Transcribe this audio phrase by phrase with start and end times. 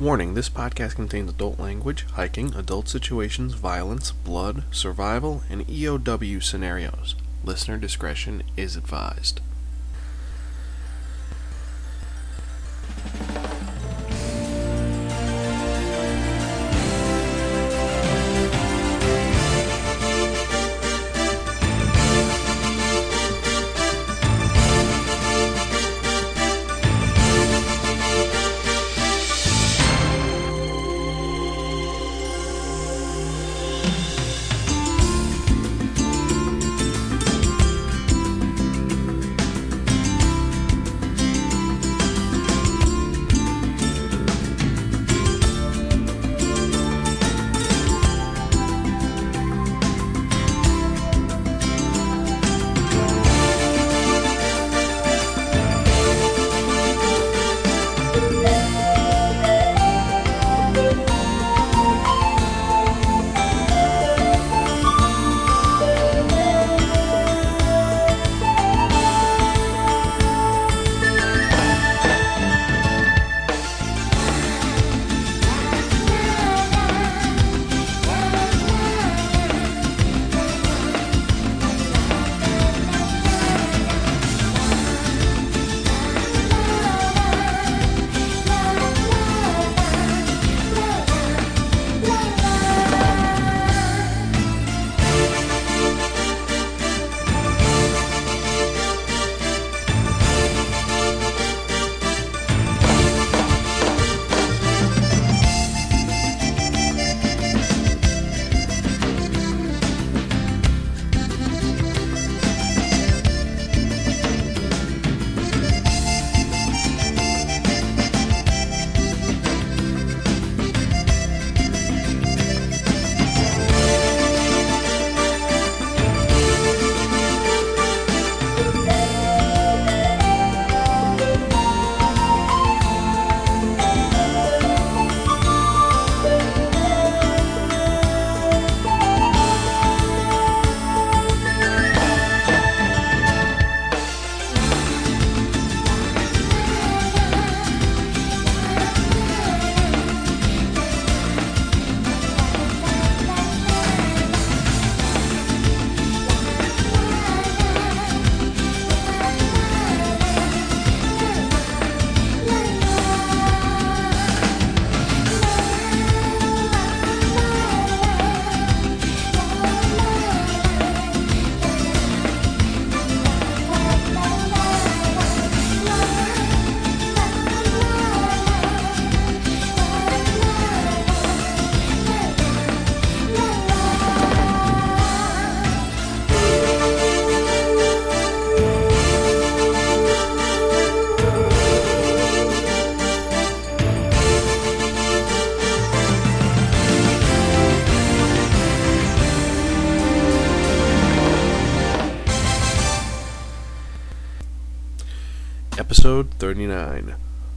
[0.00, 7.14] Warning this podcast contains adult language, hiking, adult situations, violence, blood, survival, and EOW scenarios.
[7.44, 9.40] Listener discretion is advised.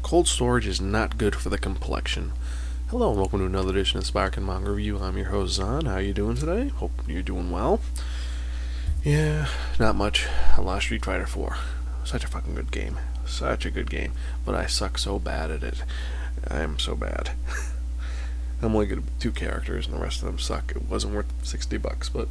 [0.07, 2.31] Cold storage is not good for the complexion.
[2.91, 4.99] Hello and welcome to another edition of Spark and Manga Review.
[4.99, 5.83] I'm your host Zon.
[5.83, 6.69] How are you doing today?
[6.69, 7.81] Hope you're doing well.
[9.03, 9.47] Yeah,
[9.77, 10.25] not much.
[10.55, 11.57] I lost Street Fighter 4.
[12.05, 12.99] Such a fucking good game.
[13.25, 14.13] Such a good game.
[14.45, 15.83] But I suck so bad at it.
[16.49, 17.31] I am so bad.
[18.61, 20.71] I'm only good at two characters and the rest of them suck.
[20.73, 22.29] It wasn't worth 60 bucks, but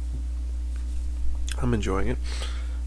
[1.61, 2.17] I'm enjoying it.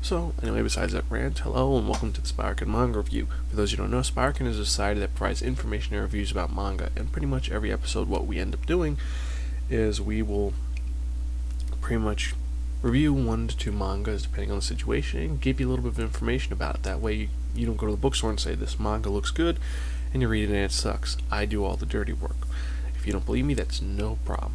[0.03, 3.29] So, anyway, besides that rant, hello and welcome to the Sparkin Manga Review.
[3.51, 6.55] For those who don't know, Sparkin is a society that provides information and reviews about
[6.55, 8.97] manga, and pretty much every episode, what we end up doing
[9.69, 10.55] is we will
[11.83, 12.35] pretty much
[12.81, 15.93] review one to two mangas depending on the situation and give you a little bit
[15.93, 16.83] of information about it.
[16.83, 19.59] That way, you, you don't go to the bookstore and say, This manga looks good,
[20.15, 21.19] and you read it and it sucks.
[21.31, 22.49] I do all the dirty work.
[22.97, 24.55] If you don't believe me, that's no problem.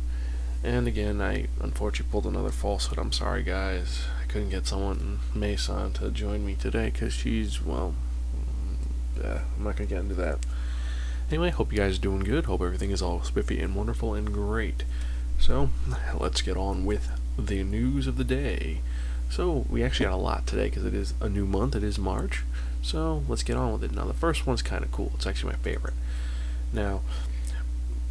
[0.64, 2.98] And again, I unfortunately pulled another falsehood.
[2.98, 7.96] I'm sorry, guys couldn't get someone in Mason to join me today because she's well.
[9.18, 10.40] Yeah, I'm not gonna get into that.
[11.30, 12.44] Anyway, hope you guys are doing good.
[12.44, 14.84] Hope everything is all spiffy and wonderful and great.
[15.40, 15.70] So,
[16.20, 18.82] let's get on with the news of the day.
[19.30, 21.74] So, we actually got a lot today because it is a new month.
[21.74, 22.44] It is March.
[22.82, 23.94] So, let's get on with it.
[23.94, 25.14] Now, the first one's kind of cool.
[25.16, 25.94] It's actually my favorite.
[26.74, 27.04] Now,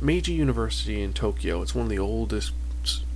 [0.00, 2.55] Meiji University in Tokyo, it's one of the oldest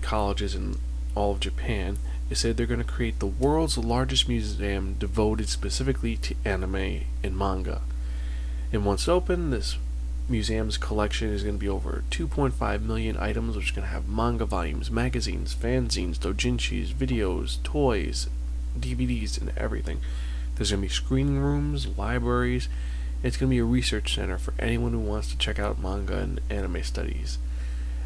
[0.02, 0.76] colleges in
[1.14, 1.96] all of Japan,
[2.28, 7.36] they said they're going to create the world's largest museum devoted specifically to anime and
[7.36, 7.80] manga.
[8.72, 9.78] And once open, this
[10.28, 14.08] museum's collection is going to be over 2.5 million items, which is going to have
[14.08, 18.28] manga volumes, magazines, fanzines, doujinshis, videos, toys,
[18.78, 20.00] DVDs, and everything.
[20.54, 22.68] There's going to be screening rooms, libraries.
[23.22, 26.18] It's going to be a research center for anyone who wants to check out manga
[26.18, 27.38] and anime studies.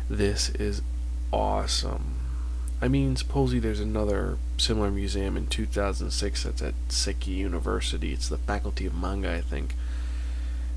[0.09, 0.83] This is
[1.33, 2.22] awesome.
[2.83, 8.13] I mean, supposedly there's another similar museum in 2006 that's at Seika University.
[8.13, 9.77] It's the Faculty of Manga, I think.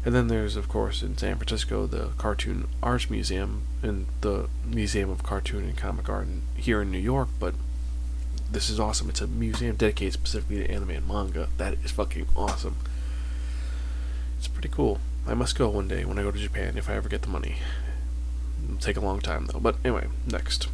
[0.05, 5.09] And then there's, of course, in San Francisco, the Cartoon Arts Museum and the Museum
[5.09, 7.29] of Cartoon and Comic Art here in New York.
[7.39, 7.55] But
[8.51, 9.09] this is awesome.
[9.09, 11.49] It's a museum dedicated specifically to anime and manga.
[11.57, 12.75] That is fucking awesome.
[14.37, 14.99] It's pretty cool.
[15.25, 17.29] I must go one day when I go to Japan if I ever get the
[17.29, 17.55] money.
[18.63, 19.59] It'll take a long time though.
[19.59, 20.67] But anyway, next.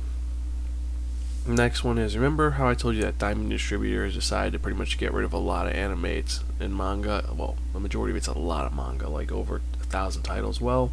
[1.48, 5.00] Next one is remember how I told you that Diamond Distributors decided to pretty much
[5.00, 7.34] get rid of a lot of animates and manga?
[7.36, 10.62] Well, the majority of it's a lot of manga, like over a thousand titles.
[10.62, 10.92] Well,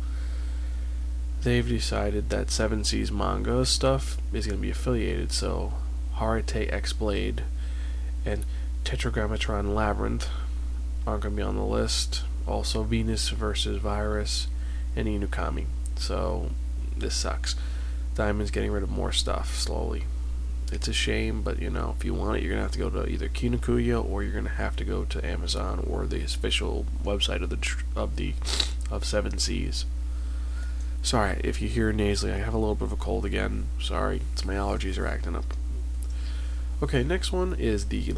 [1.42, 5.74] they've decided that Seven Seas manga stuff is going to be affiliated, so
[6.16, 7.42] Hayate X Blade
[8.24, 8.46] and
[8.84, 10.30] Tetragrammaton Labyrinth
[11.06, 12.22] aren't going to be on the list.
[12.46, 14.46] Also, Venus versus Virus
[14.96, 15.66] and Inukami.
[15.96, 16.52] So,
[16.96, 17.54] this sucks.
[18.14, 20.04] Diamond's getting rid of more stuff slowly
[20.72, 22.90] it's a shame, but you know, if you want it, you're gonna have to go
[22.90, 27.42] to either Kinokuniya or you're gonna have to go to Amazon or the official website
[27.42, 28.34] of the of the
[28.90, 29.84] of Seven Seas.
[31.02, 32.32] Sorry if you hear nasally.
[32.32, 33.66] I have a little bit of a cold again.
[33.80, 35.54] Sorry, it's my allergies are acting up.
[36.82, 38.12] Okay, next one is the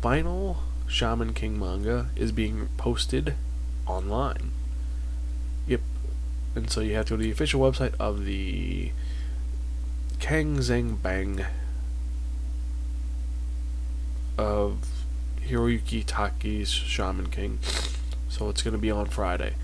[0.00, 3.34] final Shaman King manga is being posted
[3.86, 4.52] online.
[5.66, 5.80] Yep,
[6.54, 8.92] and so you have to go to the official website of the
[10.18, 11.46] Kanzenban
[14.38, 14.86] of
[15.46, 17.58] Hiroyuki Takei's Shaman King.
[18.28, 19.54] So it's going to be on Friday.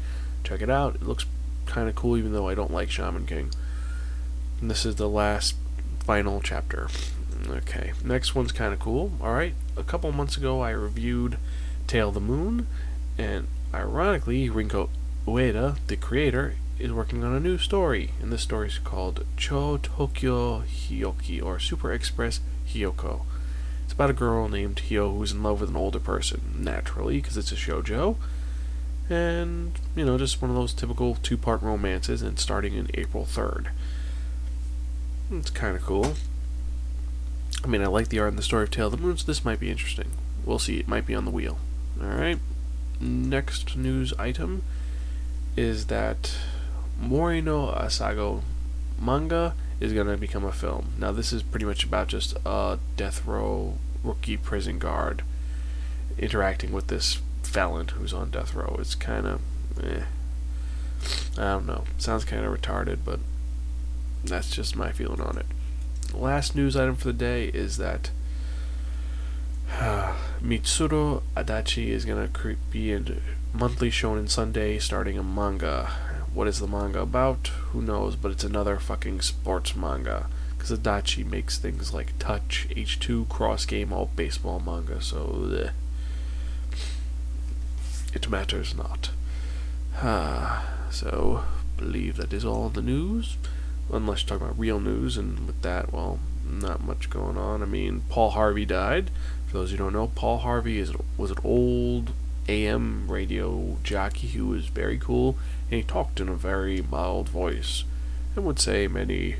[0.44, 0.96] Check it out.
[0.96, 1.26] It looks
[1.66, 3.50] kind of cool, even though I don't like Shaman King.
[4.60, 5.54] And this is the last
[6.00, 6.88] final chapter.
[7.48, 9.12] Okay, next one's kind of cool.
[9.22, 11.38] Alright, a couple months ago I reviewed
[11.86, 12.66] Tale of the Moon,
[13.16, 14.88] and ironically, Rinko
[15.26, 19.78] Ueda, the creator, is working on a new story, and this story is called Cho
[19.78, 23.22] Tokyo Hyoki, or Super Express Hyoko.
[23.88, 27.38] It's about a girl named Hyo who's in love with an older person, naturally, because
[27.38, 28.16] it's a shojo.
[29.08, 33.24] And, you know, just one of those typical two part romances, and starting in April
[33.24, 33.68] 3rd.
[35.32, 36.16] It's kind of cool.
[37.64, 39.24] I mean, I like the art and the story of Tale of the Moon, so
[39.24, 40.10] this might be interesting.
[40.44, 41.58] We'll see, it might be on the wheel.
[41.98, 42.40] Alright,
[43.00, 44.64] next news item
[45.56, 46.36] is that
[47.00, 48.42] Mori no Asagao
[49.00, 50.92] manga is going to become a film.
[50.98, 55.22] Now, this is pretty much about just a death row rookie prison guard
[56.18, 58.76] interacting with this felon who's on death row.
[58.80, 59.40] It's kind of,
[59.82, 60.02] eh.
[61.36, 61.84] I don't know.
[61.96, 63.20] Sounds kind of retarded, but
[64.24, 65.46] that's just my feeling on it.
[66.12, 68.10] Last news item for the day is that
[69.72, 73.20] uh, Mitsuru Adachi is going to be in
[73.52, 75.90] monthly Shonen Sunday starting a manga
[76.38, 77.48] what is the manga about?
[77.72, 78.14] Who knows?
[78.14, 80.28] But it's another fucking sports manga.
[80.56, 85.32] Because Adachi makes things like Touch, H2, Cross Game, all baseball manga, so.
[85.34, 85.72] Bleh.
[88.14, 89.10] It matters not.
[89.96, 91.42] Ah, so,
[91.76, 93.36] believe that is all the news.
[93.92, 97.64] Unless you're talking about real news, and with that, well, not much going on.
[97.64, 99.10] I mean, Paul Harvey died.
[99.48, 102.12] For those who don't know, Paul Harvey is was an old
[102.48, 105.36] AM radio jockey who was very cool
[105.70, 107.84] he talked in a very mild voice
[108.34, 109.36] and would say many.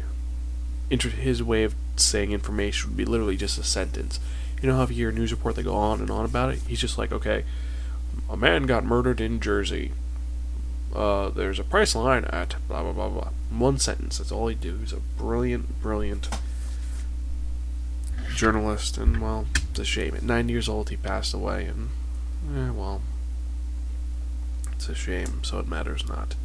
[0.91, 4.21] His way of saying information would be literally just a sentence.
[4.63, 6.51] You know how if you hear a news report, they go on and on about
[6.51, 6.61] it?
[6.67, 7.45] He's just like, okay,
[8.29, 9.93] a man got murdered in Jersey.
[10.95, 13.29] Uh, there's a price line at blah blah blah blah.
[13.51, 14.19] One sentence.
[14.19, 14.79] That's all he do.
[14.79, 16.29] He's a brilliant, brilliant
[18.35, 20.15] journalist, and well, it's a shame.
[20.15, 21.91] At 90 years old, he passed away, and
[22.57, 23.03] eh, well,
[24.79, 26.37] it's a shame, so it matters not.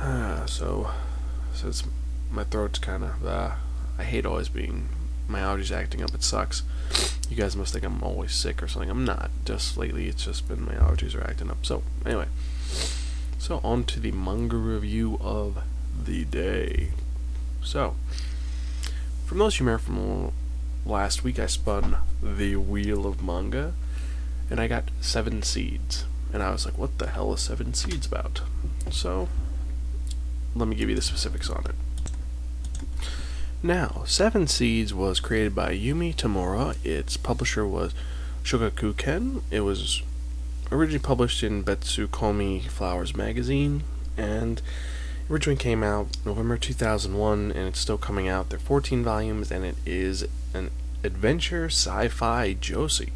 [0.00, 0.90] Uh, so,
[1.54, 1.84] since
[2.28, 3.52] my throat's kind of, uh,
[3.96, 4.88] I hate always being,
[5.28, 6.64] my allergies acting up, it sucks.
[7.30, 8.90] You guys must think I'm always sick or something.
[8.90, 9.30] I'm not.
[9.44, 11.64] Just lately, it's just been my allergies are acting up.
[11.64, 12.26] So, anyway.
[13.38, 15.62] So, on to the manga review of
[16.04, 16.88] the day.
[17.62, 17.94] So,
[19.24, 20.32] from those you remember from
[20.84, 23.74] last week, I spun The Wheel of Manga,
[24.50, 26.06] and I got seven seeds.
[26.32, 28.42] And I was like, what the hell is Seven Seeds about?
[28.90, 29.28] So,
[30.54, 31.74] let me give you the specifics on it.
[33.62, 36.76] Now, Seven Seeds was created by Yumi Tamura.
[36.84, 37.92] Its publisher was
[38.44, 39.42] Shogakukan.
[39.50, 40.02] It was
[40.70, 43.82] originally published in Betsu Komi Flowers magazine,
[44.16, 44.62] and
[45.30, 48.50] originally came out November 2001, and it's still coming out.
[48.50, 50.70] There are 14 volumes, and it is an
[51.02, 53.10] adventure sci-fi josei.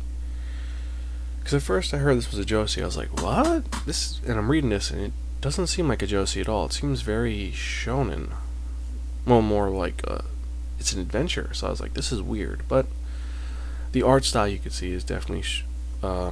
[1.43, 4.39] Because at first I heard this was a josei, I was like, "What?" This, and
[4.39, 6.67] I'm reading this, and it doesn't seem like a josei at all.
[6.67, 8.31] It seems very shonen.
[9.27, 10.25] Well, more like a,
[10.79, 11.51] it's an adventure.
[11.53, 12.87] So I was like, "This is weird," but
[13.91, 15.65] the art style you can see is definitely sh-
[16.01, 16.31] uh,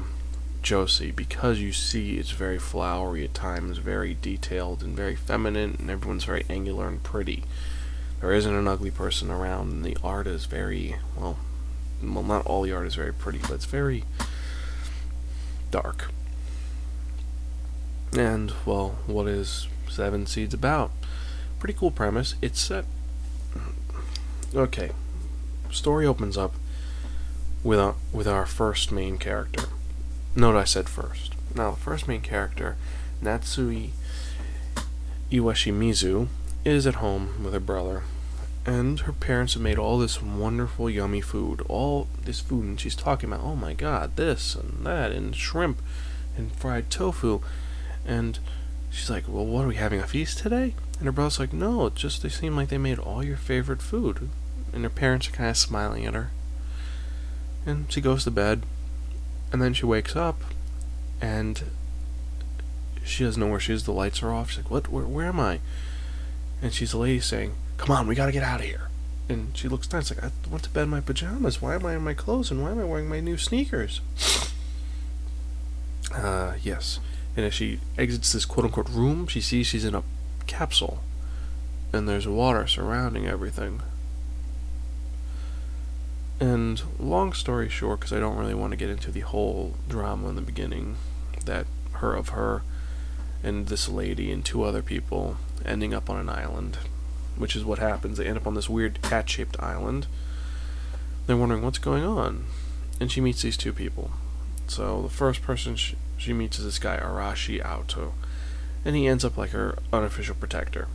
[0.63, 5.91] josei because you see it's very flowery at times, very detailed and very feminine, and
[5.91, 7.43] everyone's very angular and pretty.
[8.21, 11.39] There isn't an ugly person around, and the art is very well.
[12.01, 14.05] Well, not all the art is very pretty, but it's very
[15.71, 16.11] dark.
[18.13, 20.91] And, well, what is Seven Seeds about?
[21.59, 22.35] Pretty cool premise.
[22.43, 22.85] It's set.
[24.55, 24.91] Okay.
[25.71, 26.55] Story opens up
[27.63, 29.69] with our, with our first main character.
[30.35, 31.35] Note I said first.
[31.55, 32.77] Now, the first main character,
[33.23, 33.91] Natsui
[35.31, 36.29] Iwashimizu,
[36.65, 38.03] is at home with her brother,
[38.71, 41.61] and her parents have made all this wonderful, yummy food.
[41.69, 45.83] All this food, and she's talking about, oh my god, this and that, and shrimp,
[46.37, 47.41] and fried tofu.
[48.07, 48.39] And
[48.89, 50.77] she's like, well, what are we having a feast today?
[50.99, 54.29] And her brother's like, no, just they seem like they made all your favorite food.
[54.73, 56.31] And her parents are kind of smiling at her.
[57.67, 58.63] And she goes to bed,
[59.53, 60.43] and then she wakes up,
[61.21, 61.61] and
[63.03, 63.83] she doesn't know where she is.
[63.83, 64.51] The lights are off.
[64.51, 64.87] She's like, what?
[64.87, 65.59] Where, where am I?
[66.63, 68.89] And she's a lady saying, come on, we gotta get out of here.
[69.31, 70.01] And she looks down.
[70.01, 71.63] It's like, I went to bed in my pajamas.
[71.63, 72.51] Why am I in my clothes?
[72.51, 74.03] And why am I wearing my new sneakers?
[76.15, 77.01] Uh, yes.
[77.37, 80.03] And as she exits this quote unquote room, she sees she's in a
[80.47, 81.03] capsule.
[81.93, 83.81] And there's water surrounding everything.
[86.39, 90.29] And long story short, because I don't really want to get into the whole drama
[90.29, 90.97] in the beginning,
[91.47, 92.63] that her of her
[93.43, 96.79] and this lady and two other people ending up on an island
[97.41, 98.19] which is what happens.
[98.19, 100.07] They end up on this weird cat shaped island.
[101.27, 102.45] They're wondering what's going on.
[103.01, 104.11] And she meets these two people.
[104.67, 108.13] So the first person she, she meets is this guy, Arashi Aoto.
[108.85, 110.89] And he ends up like her unofficial protector.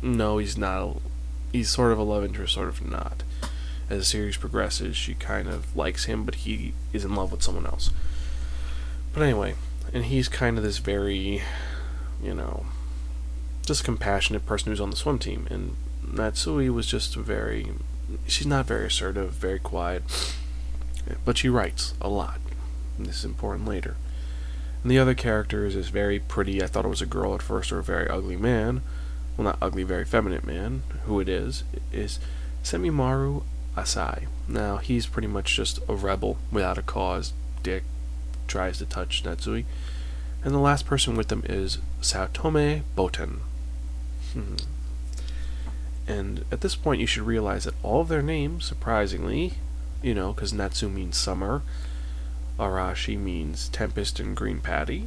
[0.00, 0.82] No, he's not.
[0.82, 0.94] A,
[1.52, 3.22] he's sort of a love interest, sort of not.
[3.90, 7.42] As the series progresses, she kind of likes him, but he is in love with
[7.42, 7.90] someone else.
[9.12, 9.54] But anyway,
[9.92, 11.42] and he's kind of this very,
[12.22, 12.66] you know,
[13.68, 15.46] just a compassionate person who's on the swim team.
[15.50, 17.68] And Natsui was just very.
[18.26, 20.02] She's not very assertive, very quiet,
[21.24, 22.40] but she writes a lot.
[22.96, 23.96] And this is important later.
[24.82, 26.62] And the other character is this very pretty.
[26.62, 28.82] I thought it was a girl at first, or a very ugly man.
[29.36, 30.82] Well, not ugly, very feminine man.
[31.04, 32.18] Who it is is
[32.64, 33.44] Semimaru
[33.76, 34.26] Asai.
[34.48, 37.32] Now he's pretty much just a rebel without a cause.
[37.62, 37.84] Dick
[38.46, 39.64] tries to touch Natsui.
[40.42, 43.40] And the last person with them is Saotome Botan.
[44.32, 44.56] Hmm.
[46.06, 49.54] And at this point, you should realize that all of their names, surprisingly,
[50.02, 51.62] you know, because Natsu means summer,
[52.58, 55.06] Arashi means tempest and green patty,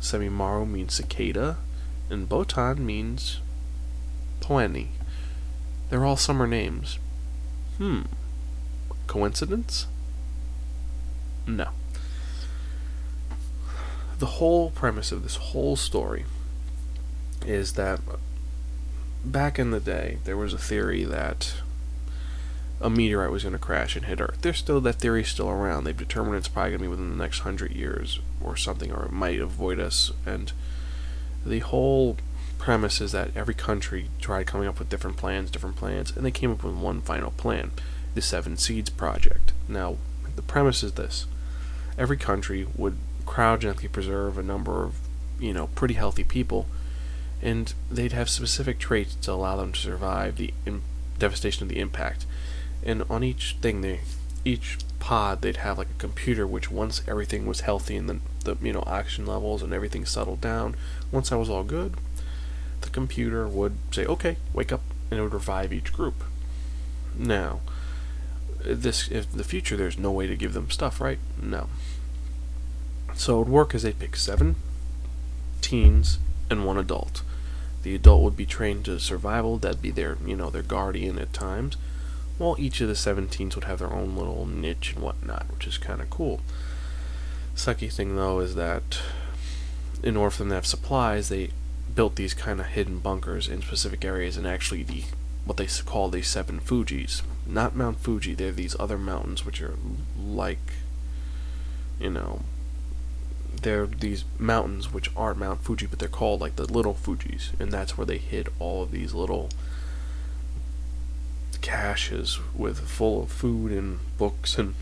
[0.00, 1.58] Semimaru means cicada,
[2.08, 3.40] and Botan means
[4.40, 4.88] peony.
[5.90, 6.98] They're all summer names.
[7.76, 8.02] Hmm.
[9.06, 9.86] Coincidence?
[11.46, 11.68] No.
[14.18, 16.24] The whole premise of this whole story
[17.46, 18.00] is that
[19.24, 21.54] back in the day, there was a theory that
[22.80, 24.38] a meteorite was going to crash and hit Earth.
[24.40, 25.84] There's still that theory still around.
[25.84, 29.06] They've determined it's probably going to be within the next hundred years or something, or
[29.06, 30.12] it might avoid us.
[30.24, 30.52] And
[31.44, 32.16] the whole
[32.58, 36.30] premise is that every country tried coming up with different plans, different plans, and they
[36.30, 37.72] came up with one final plan:
[38.14, 39.52] the Seven Seeds Project.
[39.68, 39.96] Now,
[40.36, 41.26] the premise is this:
[41.96, 44.94] every country would cryogenically preserve a number of,
[45.40, 46.66] you know, pretty healthy people
[47.40, 50.52] and they'd have specific traits to allow them to survive the
[51.18, 52.26] devastation of the impact.
[52.82, 54.00] And on each thing, they,
[54.44, 58.56] each pod, they'd have like a computer which, once everything was healthy and the, the
[58.62, 60.76] you know oxygen levels and everything settled down,
[61.12, 61.94] once that was all good,
[62.80, 66.24] the computer would say, "Okay, wake up," and it would revive each group.
[67.16, 67.60] Now,
[68.64, 71.18] this if the future, there's no way to give them stuff, right?
[71.40, 71.68] No.
[73.14, 74.56] So it would work as they pick seven
[75.60, 76.18] teens
[76.50, 77.22] and one adult.
[77.82, 81.32] The adult would be trained to survival, that'd be their, you know, their guardian at
[81.32, 81.76] times,
[82.36, 85.78] while each of the 17s would have their own little niche and whatnot, which is
[85.78, 86.40] kind of cool.
[87.54, 89.00] Sucky thing though is that
[90.02, 91.50] in order for them to have supplies, they
[91.94, 95.04] built these kind of hidden bunkers in specific areas, and actually the
[95.44, 98.34] what they call the seven Fujis, not Mount Fuji.
[98.34, 99.76] They're these other mountains which are
[100.16, 100.74] like,
[101.98, 102.42] you know,
[103.62, 107.70] they're these mountains which aren't Mount Fuji, but they're called like the little Fujis, and
[107.70, 109.50] that's where they hid all of these little
[111.60, 114.74] caches with full of food and books and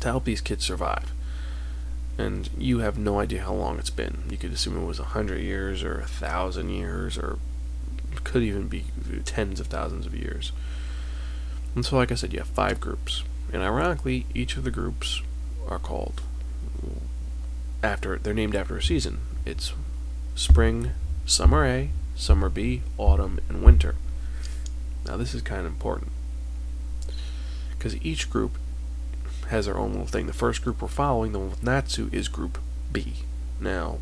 [0.00, 1.12] to help these kids survive.
[2.18, 4.24] And you have no idea how long it's been.
[4.30, 7.38] You could assume it was a hundred years or a thousand years or
[8.24, 8.84] could even be
[9.24, 10.52] tens of thousands of years.
[11.74, 13.24] And so, like I said, you have five groups.
[13.52, 15.22] And ironically, each of the groups
[15.68, 16.20] are called
[17.82, 19.20] after they're named after a season.
[19.46, 19.72] It's
[20.34, 20.92] spring,
[21.26, 23.94] summer A, summer B, autumn, and winter.
[25.06, 26.12] Now, this is kind of important
[27.70, 28.58] because each group
[29.48, 30.26] has their own little thing.
[30.26, 32.58] The first group we're following, the one with Natsu, is Group
[32.92, 33.14] B.
[33.58, 33.98] Now,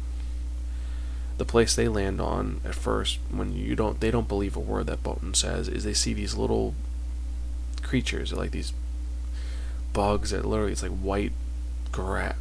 [1.38, 4.86] the place they land on at first, when you don't, they don't believe a word
[4.88, 6.74] that Botan says, is they see these little
[7.82, 8.72] creatures, like these
[9.92, 11.32] bugs that literally it's like white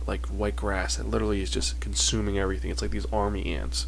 [0.05, 2.71] like white grass that literally is just consuming everything.
[2.71, 3.87] It's like these army ants.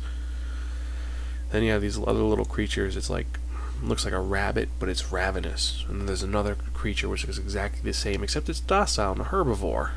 [1.52, 2.96] Then you have these other little creatures.
[2.96, 3.40] It's like
[3.82, 5.86] looks like a rabbit, but it's ravenous.
[5.88, 9.26] And then there's another creature which is exactly the same, except it's docile and a
[9.26, 9.92] herbivore.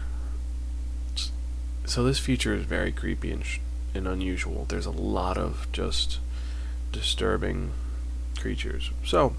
[1.85, 3.45] So this feature is very creepy and,
[3.95, 4.67] and unusual.
[4.69, 6.19] There's a lot of just
[6.93, 7.73] disturbing
[8.39, 8.91] creatures.
[9.05, 9.35] So,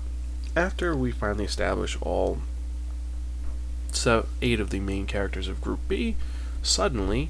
[0.56, 2.40] after we finally establish all
[3.96, 6.16] so eight of the main characters of Group B,
[6.62, 7.30] suddenly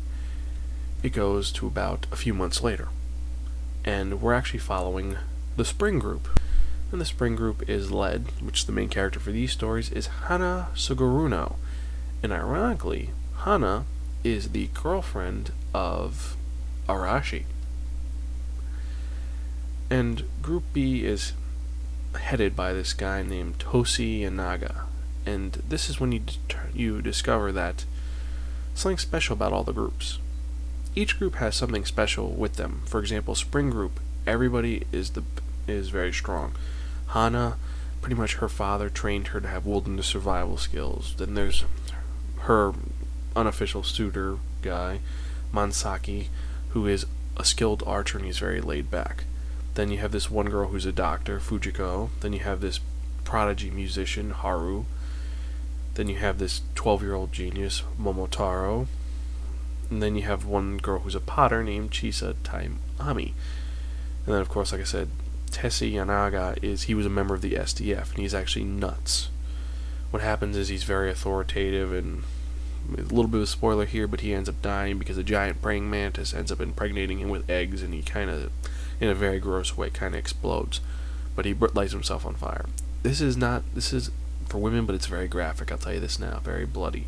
[1.01, 2.89] it goes to about a few months later.
[3.85, 5.17] And we're actually following
[5.57, 6.39] the Spring Group
[6.93, 10.69] and the spring group is led, which the main character for these stories is Hana
[10.75, 11.55] Suguri.
[12.21, 13.85] And ironically, Hana
[14.23, 16.37] is the girlfriend of
[16.87, 17.45] Arashi.
[19.89, 21.33] And Group B is
[22.13, 24.83] headed by this guy named Toshi Yanaga.
[25.25, 26.21] And this is when you,
[26.73, 27.85] you discover that
[28.73, 30.19] something special about all the groups.
[30.95, 32.83] Each group has something special with them.
[32.85, 35.23] For example, Spring Group, everybody is the
[35.67, 36.55] is very strong.
[37.07, 37.57] Hana,
[38.01, 41.15] pretty much her father trained her to have wilderness survival skills.
[41.17, 41.63] Then there's
[42.41, 42.73] her
[43.35, 44.99] unofficial suitor guy,
[45.53, 46.27] Mansaki,
[46.69, 47.05] who is
[47.37, 49.23] a skilled archer and he's very laid back.
[49.75, 52.09] Then you have this one girl who's a doctor, Fujiko.
[52.19, 52.79] Then you have this
[53.23, 54.85] prodigy musician, Haru.
[55.95, 58.87] Then you have this 12 year old genius, Momotaro.
[59.89, 63.33] And then you have one girl who's a potter named Chisa Taimami.
[64.25, 65.09] And then, of course, like I said,
[65.51, 69.29] Tessie Yanaga is he was a member of the SDF and he's actually nuts.
[70.09, 72.23] What happens is he's very authoritative and
[72.97, 75.61] a little bit of a spoiler here, but he ends up dying because a giant
[75.61, 78.51] praying mantis ends up impregnating him with eggs and he kind of,
[78.99, 80.81] in a very gross way, kind of explodes.
[81.35, 82.65] But he lights himself on fire.
[83.03, 84.11] This is not, this is
[84.47, 86.39] for women, but it's very graphic, I'll tell you this now.
[86.43, 87.07] Very bloody.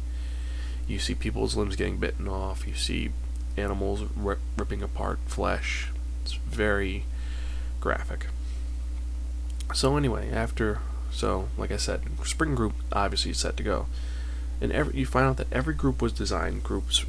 [0.87, 3.11] You see people's limbs getting bitten off, you see
[3.57, 5.89] animals rip, ripping apart flesh.
[6.23, 7.05] It's very
[7.79, 8.27] graphic.
[9.73, 10.79] So anyway, after
[11.11, 13.87] so like I said, spring group obviously is set to go,
[14.61, 17.05] and every you find out that every group was designed groups.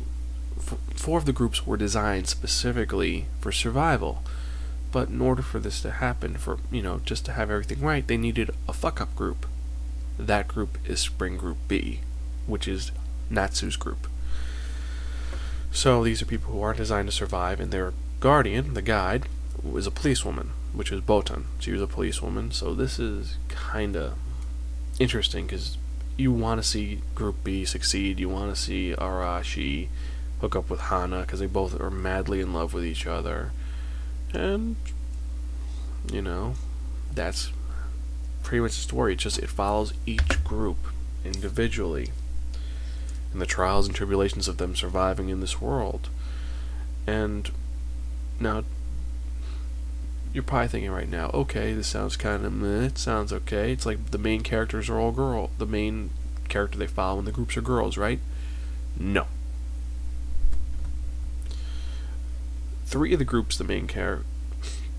[0.95, 4.23] Four of the groups were designed specifically for survival,
[4.91, 8.07] but in order for this to happen, for you know just to have everything right,
[8.07, 9.47] they needed a fuck up group.
[10.19, 12.01] That group is Spring Group B,
[12.47, 12.93] which is
[13.31, 14.07] Natsu's group.
[15.71, 19.29] So these are people who aren't designed to survive, and their guardian, the guide,
[19.63, 21.45] was a policewoman which was Botan.
[21.59, 24.15] She was a policewoman, so this is kind of
[24.99, 25.79] interesting because
[26.19, 28.21] you want to see Group B succeed.
[28.21, 29.89] You want to see Arashi
[30.43, 33.53] hook up with Hana because they both are madly in love with each other,
[34.35, 34.77] and
[36.13, 36.55] you know
[37.13, 37.53] that's
[38.47, 39.15] pretty much the story.
[39.15, 40.79] It just it follows each group
[41.25, 42.13] individually
[43.33, 46.09] and the trials and tribulations of them surviving in this world.
[47.09, 47.51] And
[48.39, 48.63] now
[50.33, 53.73] you're probably thinking right now, okay, this sounds kind of meh, it sounds okay.
[53.73, 55.51] It's like the main characters are all girl.
[55.59, 56.11] The main
[56.49, 58.21] character they follow in the groups are girls, right?
[58.97, 59.27] No.
[62.87, 64.25] Three of the groups, the main character,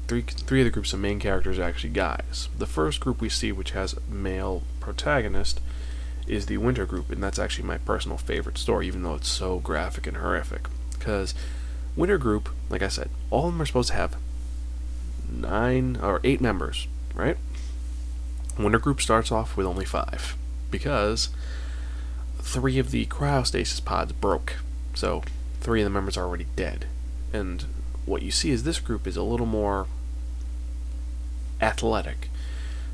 [0.07, 2.49] three three of the groups, of main characters are actually guys.
[2.57, 5.59] The first group we see, which has male protagonist,
[6.27, 9.59] is the Winter group, and that's actually my personal favorite story, even though it's so
[9.59, 10.67] graphic and horrific.
[10.97, 11.33] Because
[11.95, 14.15] Winter group, like I said, all of them are supposed to have
[15.29, 17.37] nine or eight members, right?
[18.57, 20.35] Winter group starts off with only five
[20.71, 21.29] because
[22.39, 24.55] three of the cryostasis pods broke.
[24.93, 25.23] So
[25.59, 26.85] three of the members are already dead.
[27.33, 27.65] And
[28.05, 29.87] what you see is this group is a little more
[31.61, 32.29] athletic.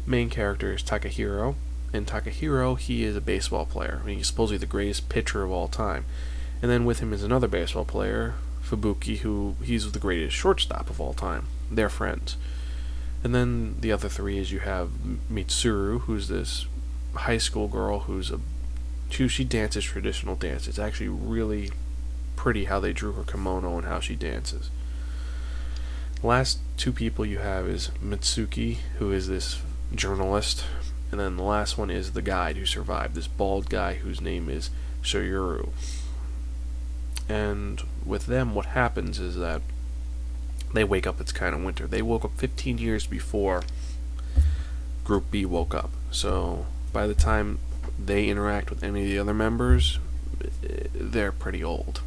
[0.06, 1.56] Main character is Takahiro,
[1.94, 4.00] and Takahiro, he is a baseball player.
[4.02, 6.06] I mean, he's supposedly the greatest pitcher of all time.
[6.62, 11.00] And then with him is another baseball player, Fubuki, who he's the greatest shortstop of
[11.00, 11.48] all time.
[11.70, 12.38] They're friends.
[13.24, 14.90] And then the other three is you have
[15.32, 16.66] Mitsuru, who's this
[17.14, 18.40] high school girl who's a
[19.18, 20.68] who she dances traditional dance.
[20.68, 21.72] It's actually really
[22.36, 24.72] pretty how they drew her kimono and how she dances.
[26.24, 29.62] Last two people you have is Mitsuki, who is this
[29.94, 30.64] journalist,
[31.12, 34.48] and then the last one is the guide who survived, this bald guy whose name
[34.48, 34.70] is
[35.02, 35.72] Shoyuru.
[37.28, 39.62] And with them, what happens is that
[40.74, 41.88] they wake up, it's kind of winter.
[41.88, 43.64] They woke up 15 years before
[45.04, 45.92] Group B woke up.
[46.10, 47.60] So by the time
[48.00, 50.00] they interact with any of the other members,
[50.42, 52.00] eh, they're pretty old.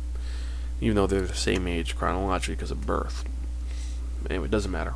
[0.80, 3.24] Even though they're the same age chronologically because of birth.
[4.28, 4.94] Anyway, it doesn't matter.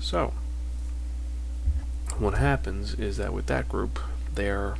[0.00, 0.32] So,
[2.18, 3.98] what happens is that with that group,
[4.34, 4.76] they're,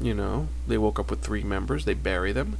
[0.00, 2.58] you know, they woke up with three members, they bury them,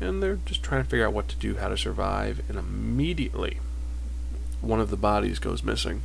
[0.00, 3.58] and they're just trying to figure out what to do, how to survive, and immediately
[4.60, 6.02] one of the bodies goes missing.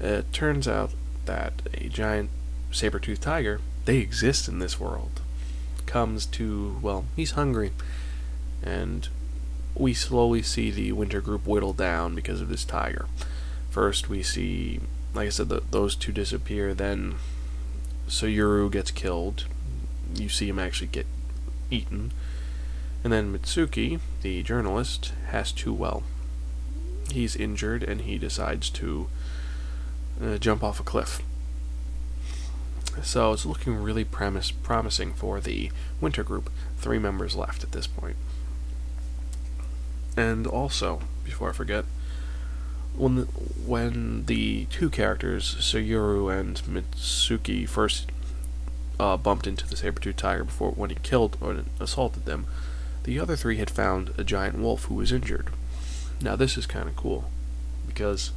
[0.00, 0.92] It turns out
[1.26, 2.30] that a giant
[2.70, 5.20] saber-toothed tiger, they exist in this world,
[5.86, 7.72] comes to, well, he's hungry,
[8.62, 9.08] and
[9.74, 13.06] we slowly see the winter group whittle down because of this tiger.
[13.70, 14.80] First, we see,
[15.14, 17.16] like I said, the, those two disappear, then
[18.08, 19.46] Sayuru gets killed.
[20.14, 21.06] You see him actually get
[21.70, 22.12] eaten.
[23.02, 26.02] And then Mitsuki, the journalist, has to, well,
[27.10, 29.08] he's injured and he decides to
[30.22, 31.22] uh, jump off a cliff.
[33.02, 36.50] So it's looking really premise, promising for the winter group.
[36.78, 38.16] Three members left at this point.
[40.16, 41.84] And also, before I forget,
[42.96, 48.10] when the, when the two characters, Sayuru and Mitsuki, first
[48.98, 52.46] uh, bumped into the saber-tooth tiger before when he killed or assaulted them,
[53.04, 55.48] the other three had found a giant wolf who was injured.
[56.20, 57.30] Now this is kind of cool
[57.86, 58.32] because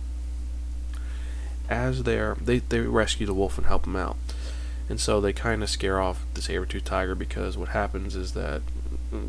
[1.70, 4.16] as they're they they rescue the wolf and help him out,
[4.88, 8.62] and so they kind of scare off the saber-tooth tiger because what happens is that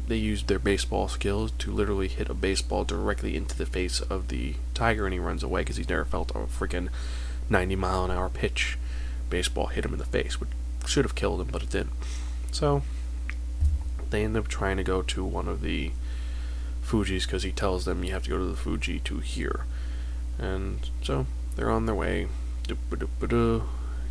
[0.06, 4.28] they use their baseball skills to literally hit a baseball directly into the face of
[4.28, 6.88] the tiger, and he runs away because he's never felt a freaking
[7.48, 8.78] 90 mile an hour pitch
[9.30, 10.50] baseball hit him in the face, which
[10.86, 11.92] should have killed him, but it didn't.
[12.52, 12.82] So
[14.10, 15.92] they end up trying to go to one of the
[16.82, 19.64] Fuji's because he tells them you have to go to the Fuji to hear.
[20.38, 22.28] And so they're on their way.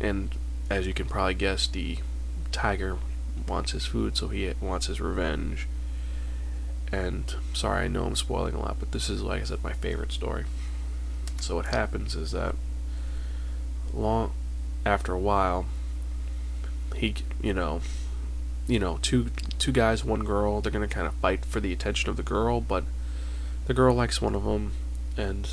[0.00, 0.34] And
[0.70, 1.98] as you can probably guess, the
[2.52, 2.98] tiger
[3.48, 5.66] wants his food, so he wants his revenge.
[6.92, 9.72] And sorry, I know I'm spoiling a lot, but this is, like I said, my
[9.72, 10.44] favorite story.
[11.40, 12.54] So what happens is that
[13.92, 14.32] long
[14.86, 15.66] after a while,
[16.96, 17.80] he, you know,
[18.66, 20.60] you know, two two guys, one girl.
[20.60, 22.84] They're gonna kind of fight for the attention of the girl, but
[23.66, 24.72] the girl likes one of them,
[25.16, 25.48] and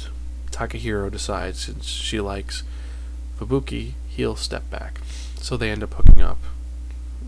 [0.51, 2.63] Takahiro decides since she likes
[3.38, 4.99] Fubuki, he'll step back.
[5.38, 6.38] So they end up hooking up,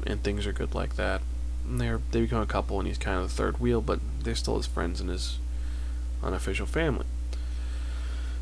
[0.05, 1.21] and things are good like that.
[1.67, 4.35] And they're they become a couple, and he's kind of the third wheel, but they're
[4.35, 5.39] still his friends and his
[6.21, 7.05] unofficial family.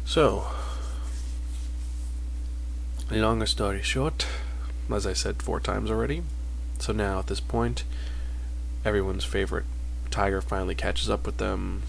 [0.06, 0.48] So,
[3.10, 4.26] a longer story short,
[4.92, 6.24] as I said four times already.
[6.80, 7.84] So now at this point,
[8.84, 9.66] everyone's favorite
[10.10, 11.84] tiger finally catches up with them,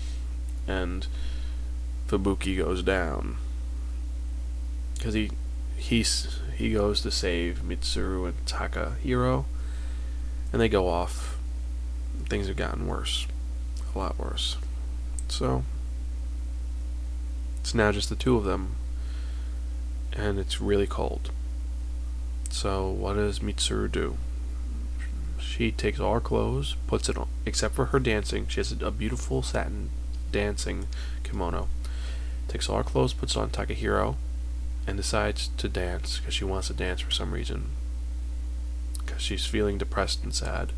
[0.66, 1.06] and
[2.08, 3.36] Fubuki goes down
[4.94, 5.30] because he
[5.76, 9.46] he goes to save Mitsuru and Takahiro,
[10.52, 11.38] and they go off.
[12.28, 13.26] Things have gotten worse,
[13.94, 14.56] a lot worse.
[15.28, 15.64] So
[17.60, 18.76] it's now just the two of them,
[20.12, 21.30] and it's really cold.
[22.50, 24.16] So what does Mitsuru do?
[25.38, 28.46] She takes all her clothes, puts it on, except for her dancing.
[28.46, 29.90] She has a beautiful satin
[30.30, 30.86] dancing
[31.24, 31.68] kimono.
[32.48, 34.16] Takes all her clothes, puts on Takahiro,
[34.86, 37.70] and decides to dance because she wants to dance for some reason.
[39.18, 40.72] She's feeling depressed and sad.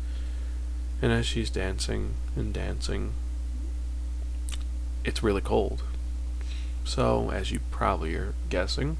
[1.01, 3.13] And as she's dancing and dancing,
[5.03, 5.83] it's really cold.
[6.83, 8.97] So, as you probably are guessing,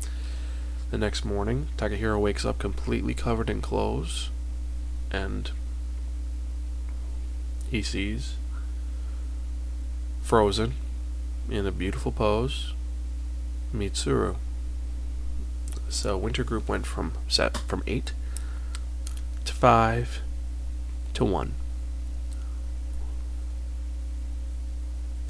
[0.92, 4.30] the next morning, Takahiro wakes up completely covered in clothes,
[5.12, 5.52] and
[7.70, 8.36] he sees
[10.22, 10.74] Frozen
[11.50, 12.74] in a beautiful pose,
[13.74, 14.36] Mitsuru.
[15.90, 18.14] So Winter Group went from set from eight
[19.46, 20.22] to five
[21.14, 21.54] to one.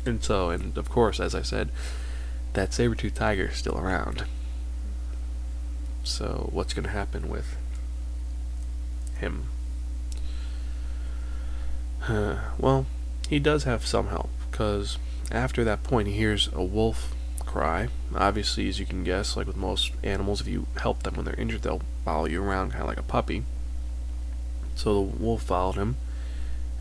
[0.06, 1.70] And so, and of course, as I said,
[2.54, 4.26] that saber-tooth tiger is still around.
[6.04, 7.58] So, what's going to happen with
[9.18, 9.46] him?
[12.60, 12.86] well,
[13.28, 15.00] he does have some help, because
[15.32, 17.88] after that point, he hears a wolf cry.
[18.14, 21.34] Obviously, as you can guess, like with most animals, if you help them when they're
[21.36, 23.44] injured, they'll follow you around kind of like a puppy.
[24.76, 25.96] So the wolf followed him,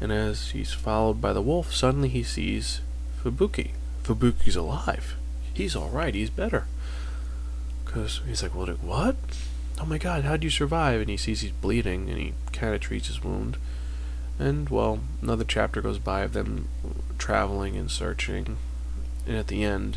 [0.00, 2.80] and as he's followed by the wolf, suddenly he sees
[3.22, 3.70] Fubuki.
[4.02, 5.16] Fubuki's alive.
[5.52, 6.66] He's alright, he's better.
[7.84, 9.16] Because he's like, well, what?
[9.80, 11.00] Oh my god, how'd you survive?
[11.00, 13.56] And he sees he's bleeding, and he kind of treats his wound.
[14.38, 16.68] And, well, another chapter goes by of them
[17.18, 18.56] traveling and searching.
[19.26, 19.96] And at the end,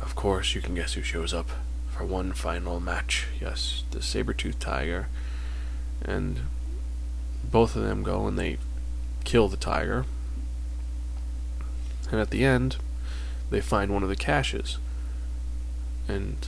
[0.00, 1.50] of course, you can guess who shows up
[1.90, 3.28] for one final match.
[3.40, 5.08] Yes, the saber-toothed tiger.
[6.02, 6.40] And
[7.56, 8.58] both of them go and they
[9.24, 10.04] kill the tiger.
[12.10, 12.76] And at the end,
[13.48, 14.76] they find one of the caches.
[16.06, 16.46] And,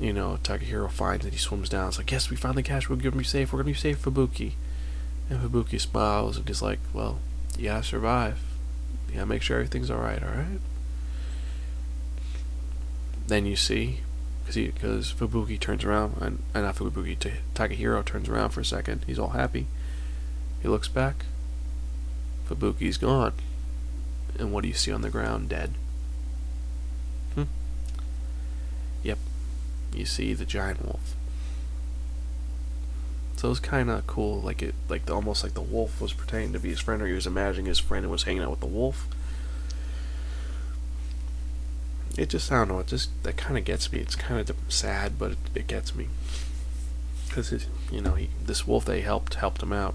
[0.00, 1.34] you know, Takahiro finds it.
[1.34, 1.88] He swims down.
[1.88, 2.88] It's like, yes, we found the cache.
[2.88, 3.52] We're going to be safe.
[3.52, 4.52] We're going to be safe, Fubuki.
[5.28, 7.18] And Fubuki smiles and he's like, well,
[7.58, 8.38] you gotta survive.
[9.08, 10.62] You gotta make sure everything's alright, alright?
[13.26, 14.00] Then you see,
[14.46, 17.18] because Fubuki turns around, and, and not Fubuki,
[17.54, 19.04] Takahiro turns around for a second.
[19.06, 19.66] He's all happy.
[20.62, 21.26] He looks back.
[22.48, 23.34] Fubuki's gone.
[24.38, 25.48] And what do you see on the ground?
[25.48, 25.74] Dead.
[27.34, 27.44] Hmm?
[29.02, 29.18] Yep.
[29.94, 31.14] You see the giant wolf.
[33.36, 36.12] So it was kind of cool, like it, like the, almost like the wolf was
[36.12, 38.50] pretending to be his friend, or he was imagining his friend and was hanging out
[38.50, 39.06] with the wolf.
[42.16, 44.00] It just, I don't know, it just that kind of gets me.
[44.00, 46.08] It's kind of sad, but it, it gets me
[47.28, 49.94] because you know, he, this wolf they helped helped him out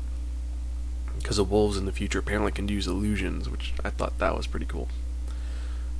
[1.18, 4.48] because the wolves in the future apparently can use illusions, which I thought that was
[4.48, 4.90] pretty cool.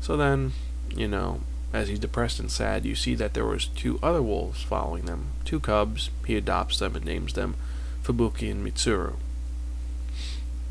[0.02, 0.54] So then,
[0.96, 4.62] you know, as he's depressed and sad, you see that there was two other wolves
[4.62, 6.10] following them, two cubs.
[6.28, 7.56] He adopts them and names them
[8.04, 9.16] Fubuki and Mitsuru.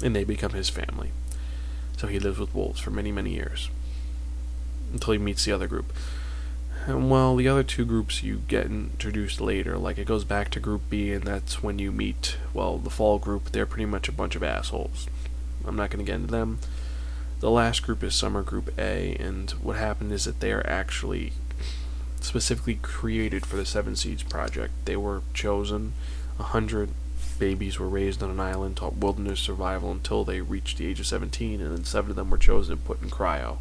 [0.02, 1.10] And they become his family.
[1.96, 3.70] So he lives with wolves for many, many years.
[4.92, 5.92] Until he meets the other group.
[6.86, 9.78] And well, the other two groups you get introduced later.
[9.78, 13.18] Like it goes back to Group B, and that's when you meet, well, the fall
[13.18, 13.52] group.
[13.52, 15.06] They're pretty much a bunch of assholes.
[15.64, 16.58] I'm not going to get into them.
[17.38, 21.32] The last group is Summer Group A, and what happened is that they are actually
[22.20, 24.72] specifically created for the Seven Seeds project.
[24.84, 25.92] They were chosen.
[26.38, 26.90] A hundred
[27.38, 31.06] babies were raised on an island taught wilderness survival until they reached the age of
[31.06, 33.58] 17, and then seven of them were chosen and put in cryo.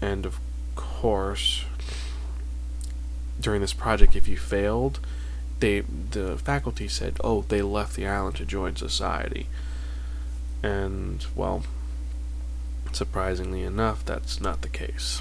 [0.00, 0.38] And of
[0.74, 1.64] course,
[3.40, 5.00] during this project, if you failed,
[5.60, 9.48] they the faculty said, "Oh, they left the island to join society."
[10.62, 11.64] And well,
[12.94, 15.20] Surprisingly enough, that's not the case.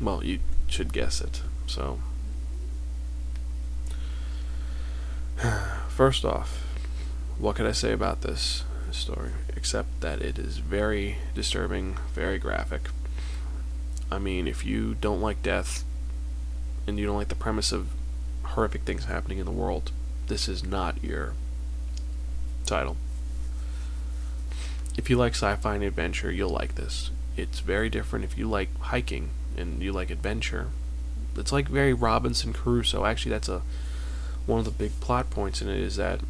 [0.00, 1.42] Well, you should guess it.
[1.66, 1.98] So,
[5.88, 6.64] first off,
[7.38, 12.88] what could I say about this story except that it is very disturbing, very graphic.
[14.10, 15.84] I mean, if you don't like death
[16.86, 17.88] and you don't like the premise of
[18.42, 19.92] horrific things happening in the world,
[20.28, 21.34] this is not your
[22.66, 22.96] title
[24.98, 27.10] if you like sci-fi and adventure, you'll like this.
[27.36, 30.68] It's very different if you like hiking and you like adventure.
[31.36, 33.04] It's like very Robinson Crusoe.
[33.04, 33.62] Actually, that's a
[34.44, 36.20] one of the big plot points in it is that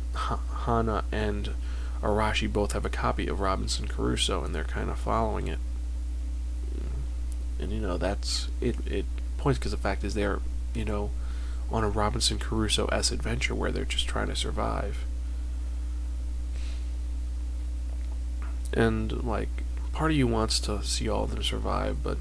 [0.66, 1.50] Hana and
[2.02, 5.58] Arashi both have a copy of Robinson Crusoe and they're kind of following it.
[7.58, 9.04] And you know, that's it it
[9.36, 10.40] points because the fact is they're,
[10.74, 11.10] you know,
[11.70, 15.04] on a Robinson Crusoe-esque adventure where they're just trying to survive.
[18.72, 19.48] and like
[19.92, 22.18] part of you wants to see all of them survive, but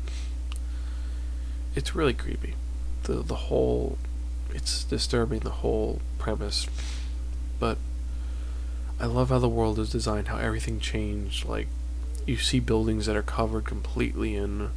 [1.76, 2.56] it's really creepy.
[3.04, 3.98] The the whole
[4.54, 6.68] it's disturbing the whole premise.
[7.60, 7.78] But
[9.00, 11.46] I love how the world is designed, how everything changed.
[11.46, 11.68] Like
[12.26, 14.70] you see buildings that are covered completely in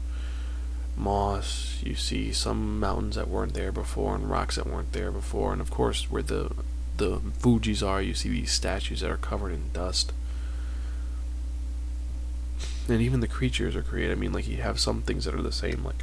[0.96, 1.80] moss.
[1.82, 5.60] You see some mountains that weren't there before and rocks that weren't there before, and
[5.60, 6.52] of course where the
[6.96, 10.12] the Fuji's are, you see these statues that are covered in dust
[12.92, 14.16] and even the creatures are created.
[14.16, 16.02] I mean, like you have some things that are the same, like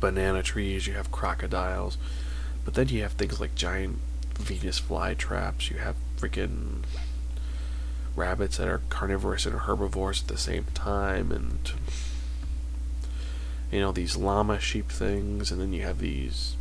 [0.00, 0.86] banana trees.
[0.86, 1.98] You have crocodiles,
[2.64, 3.98] but then you have things like giant
[4.38, 5.70] Venus flytraps.
[5.70, 6.84] You have freaking
[8.16, 11.72] rabbits that are carnivorous and herbivores at the same time, and
[13.74, 16.56] you know these llama sheep things, and then you have these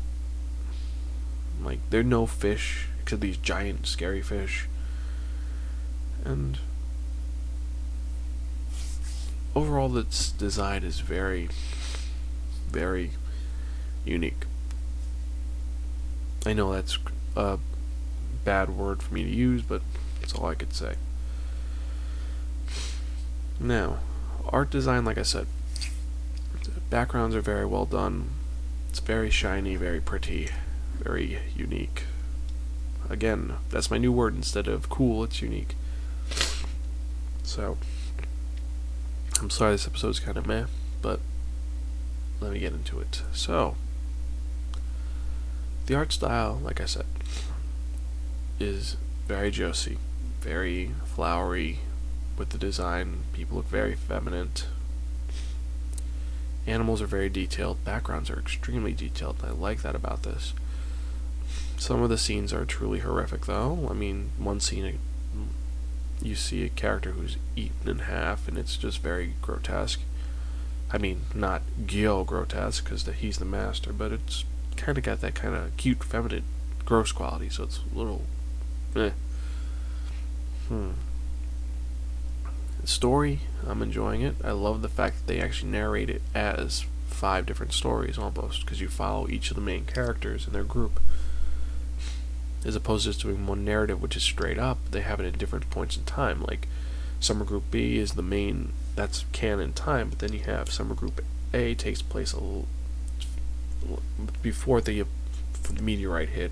[1.62, 4.68] like they're no fish except these giant scary fish,
[6.26, 6.58] and
[9.56, 11.50] overall, its design is very,
[12.70, 13.12] very
[14.06, 14.46] unique.
[16.46, 16.98] I know that's
[17.36, 17.60] a
[18.44, 19.82] bad word for me to use, but
[20.20, 20.96] that's all I could say.
[23.60, 24.00] Now,
[24.50, 25.48] art design, like I said,
[26.94, 28.30] backgrounds are very well done.
[28.88, 30.50] It's very shiny, very pretty,
[31.00, 32.04] very unique.
[33.10, 35.76] Again, that's my new word instead of cool, it's unique.
[37.42, 37.80] So,
[39.42, 40.66] I'm sorry this episode's kind of meh,
[41.02, 41.20] but
[42.40, 43.24] let me get into it.
[43.34, 43.76] So,
[45.88, 47.08] the art style, like I said,
[48.60, 49.98] is very josei,
[50.42, 51.80] very flowery
[52.38, 53.24] with the design.
[53.34, 54.52] People look very feminine.
[56.66, 57.84] Animals are very detailed.
[57.84, 59.38] Backgrounds are extremely detailed.
[59.44, 60.54] I like that about this.
[61.78, 63.88] Some of the scenes are truly horrific, though.
[63.90, 65.00] I mean, one scene,
[66.22, 70.00] you see a character who's eaten in half, and it's just very grotesque.
[70.90, 74.46] I mean, not Gil grotesque, because he's the master, but it's
[74.78, 76.44] kind of got that kind of cute, feminine,
[76.86, 78.22] gross quality, so it's a little.
[78.96, 79.12] Eh.
[80.70, 80.92] Hmm.
[82.84, 84.36] The story, I'm enjoying it.
[84.44, 88.82] I love the fact that they actually narrate it as five different stories almost, because
[88.82, 91.00] you follow each of the main characters in their group.
[92.66, 95.38] As opposed to just doing one narrative, which is straight up, they have it at
[95.38, 96.44] different points in time.
[96.44, 96.68] Like,
[97.22, 101.24] Summer Group B is the main, that's canon time, but then you have Summer Group
[101.54, 102.68] A takes place a little
[104.42, 105.06] before the,
[105.70, 106.52] the meteorite hit,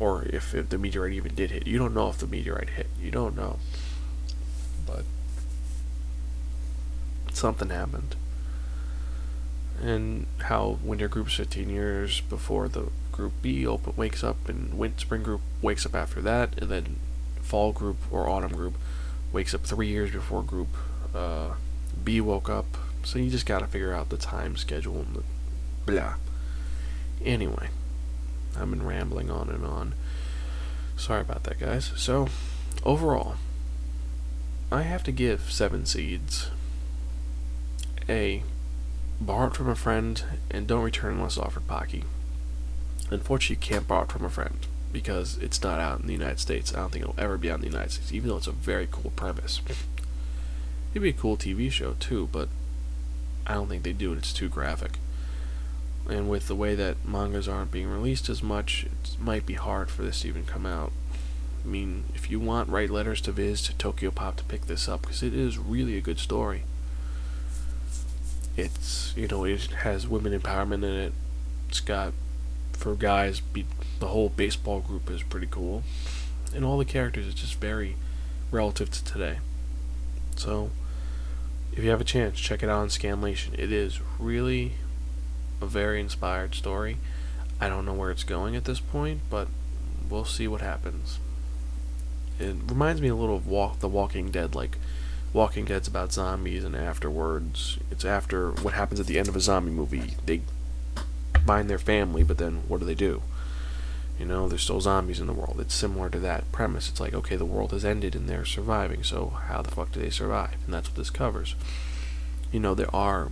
[0.00, 1.68] or if it, the meteorite even did hit.
[1.68, 2.88] You don't know if the meteorite hit.
[3.00, 3.60] You don't know.
[4.86, 5.04] But
[7.40, 8.16] something happened.
[9.82, 15.00] And how winter group's 15 years before the group B open wakes up, and winter
[15.00, 16.96] spring group wakes up after that, and then
[17.40, 18.74] fall group or autumn group
[19.32, 20.68] wakes up three years before group
[21.14, 21.54] uh,
[22.04, 22.66] B woke up.
[23.04, 25.22] So you just gotta figure out the time schedule and the
[25.86, 26.14] blah.
[27.24, 27.68] Anyway,
[28.56, 29.94] I've been rambling on and on.
[30.96, 31.92] Sorry about that, guys.
[31.96, 32.28] So,
[32.84, 33.36] overall,
[34.70, 36.50] I have to give seven seeds.
[38.10, 38.42] A.
[39.20, 42.04] Borrow it from a friend and don't return unless offered Pocky.
[43.10, 46.40] Unfortunately, you can't borrow it from a friend because it's not out in the United
[46.40, 46.74] States.
[46.74, 48.52] I don't think it'll ever be out in the United States, even though it's a
[48.52, 49.62] very cool premise.
[50.92, 52.48] It'd be a cool TV show too, but
[53.46, 54.18] I don't think they do it.
[54.18, 54.98] It's too graphic
[56.10, 59.90] and with the way that mangas aren't being released as much, it might be hard
[59.90, 60.92] for this to even come out.
[61.64, 65.02] I mean, if you want, write letters to Viz to Tokyopop to pick this up
[65.02, 66.64] because it is really a good story.
[68.60, 71.12] It's you know it has women empowerment in it.
[71.68, 72.12] It's got
[72.72, 73.40] for guys.
[73.40, 73.66] Be,
[73.98, 75.82] the whole baseball group is pretty cool,
[76.54, 77.96] and all the characters is just very
[78.50, 79.38] relative to today.
[80.36, 80.70] So,
[81.72, 83.58] if you have a chance, check it out on Scanlation.
[83.58, 84.72] It is really
[85.60, 86.98] a very inspired story.
[87.60, 89.48] I don't know where it's going at this point, but
[90.08, 91.18] we'll see what happens.
[92.38, 94.78] It reminds me a little of Walk the Walking Dead, like
[95.32, 99.40] Walking Dead's about zombies, and afterwards, it's after what happens at the end of a
[99.40, 100.16] zombie movie.
[100.26, 100.42] They
[101.46, 103.22] find their family, but then what do they do?
[104.18, 105.60] You know, there's still zombies in the world.
[105.60, 106.88] It's similar to that premise.
[106.88, 110.00] It's like, okay, the world has ended and they're surviving, so how the fuck do
[110.00, 110.56] they survive?
[110.64, 111.54] And that's what this covers.
[112.52, 113.30] You know, there are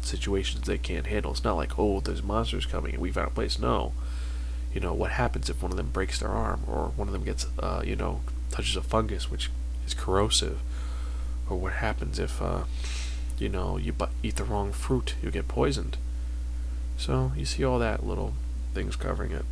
[0.00, 1.32] situations they can't handle.
[1.32, 3.58] It's not like, oh, there's monsters coming and we found a place.
[3.58, 3.92] No.
[4.72, 7.24] You know, what happens if one of them breaks their arm or one of them
[7.24, 9.50] gets, uh, you know, touches a fungus which
[9.86, 10.60] is corrosive?
[11.52, 12.62] Or what happens if, uh,
[13.38, 15.98] you know, you eat the wrong fruit, you get poisoned?
[16.96, 18.34] So, you see all that little
[18.72, 19.44] things covering it.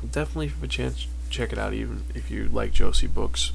[0.00, 3.52] Definitely, if you have a chance, check it out, even if you like josei books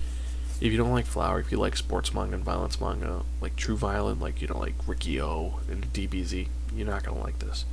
[0.64, 3.76] if you don't like Flower, if you like sports manga and violence manga, like True
[3.76, 7.66] Violent, like you know, like Riki-Oh and DBZ, you're not gonna like this.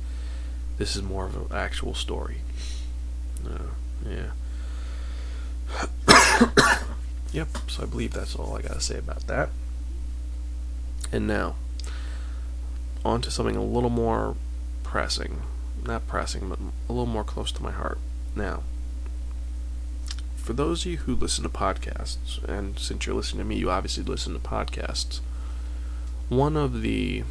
[0.77, 2.39] This is more of an actual story.
[3.45, 3.71] Uh,
[4.05, 4.31] yeah.
[7.31, 7.47] Yep.
[7.67, 9.49] So I believe that's all I gotta say about that.
[11.11, 11.55] And now,
[13.03, 14.35] on to something a little more
[14.83, 15.41] pressing.
[15.85, 17.99] Not pressing, but a little more close to my heart.
[18.35, 18.63] Now,
[20.35, 23.69] for those of you who listen to podcasts, and since you're listening to me, you
[23.69, 25.19] obviously listen to podcasts.
[26.29, 27.23] One of the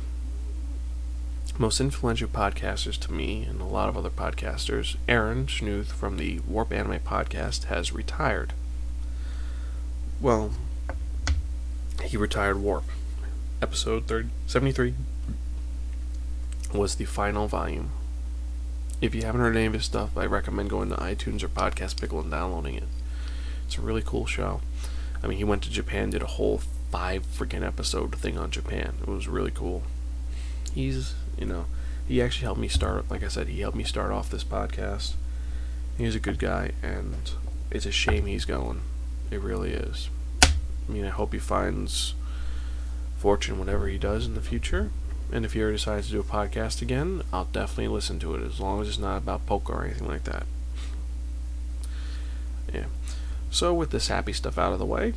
[1.59, 6.40] most influential podcasters to me and a lot of other podcasters, Aaron Schnuth from the
[6.40, 8.53] Warp Anime podcast, has retired.
[10.20, 10.50] Well,
[12.04, 12.84] he retired Warp.
[13.62, 14.94] Episode 30, 73
[16.74, 17.90] was the final volume.
[19.00, 21.98] If you haven't heard any of his stuff, I recommend going to iTunes or Podcast
[21.98, 22.88] Pickle and downloading it.
[23.64, 24.60] It's a really cool show.
[25.22, 26.60] I mean, he went to Japan, did a whole
[26.90, 28.96] five freaking episode thing on Japan.
[29.00, 29.84] It was really cool.
[30.74, 31.64] He's, you know,
[32.06, 35.14] he actually helped me start, like I said, he helped me start off this podcast.
[35.96, 37.14] He's a good guy, and
[37.70, 38.82] it's a shame he's going.
[39.31, 40.09] It really is.
[40.43, 42.14] I mean, I hope he finds
[43.18, 44.91] fortune whatever he does in the future.
[45.33, 48.43] And if he ever decides to do a podcast again, I'll definitely listen to it
[48.43, 50.45] as long as it's not about poker or anything like that.
[52.74, 52.87] Yeah.
[53.51, 55.14] So with this happy stuff out of the way,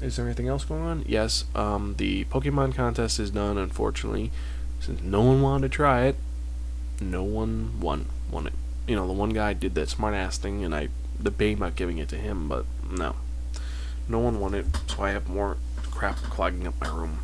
[0.00, 1.04] is there anything else going on?
[1.06, 3.56] Yes, um, the Pokemon contest is done.
[3.56, 4.32] Unfortunately,
[4.80, 6.16] since no one wanted to try it,
[7.00, 8.52] no one won won it.
[8.88, 10.88] You know, the one guy did that smart ass thing, and I
[11.22, 13.16] debated about giving it to him, but no,
[14.08, 14.66] no one won it.
[14.88, 15.58] So I have more
[15.90, 17.18] crap clogging up my room.